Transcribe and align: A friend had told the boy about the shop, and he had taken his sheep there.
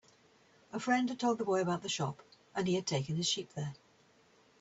A 0.73 0.79
friend 0.79 1.07
had 1.09 1.19
told 1.19 1.37
the 1.37 1.45
boy 1.45 1.61
about 1.61 1.83
the 1.83 1.87
shop, 1.87 2.23
and 2.55 2.67
he 2.67 2.73
had 2.73 2.87
taken 2.87 3.17
his 3.17 3.27
sheep 3.27 3.53
there. 3.53 3.75